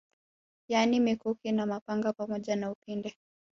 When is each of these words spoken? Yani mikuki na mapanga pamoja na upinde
Yani 0.67 0.99
mikuki 0.99 1.51
na 1.51 1.65
mapanga 1.65 2.13
pamoja 2.13 2.55
na 2.55 2.71
upinde 2.71 3.15